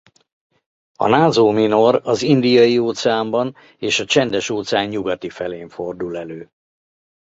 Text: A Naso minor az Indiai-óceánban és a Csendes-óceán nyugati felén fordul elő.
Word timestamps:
A 0.95 1.07
Naso 1.07 1.51
minor 1.51 2.01
az 2.03 2.21
Indiai-óceánban 2.21 3.55
és 3.77 3.99
a 3.99 4.05
Csendes-óceán 4.05 4.87
nyugati 4.87 5.29
felén 5.29 5.69
fordul 5.69 6.17
elő. 6.17 6.51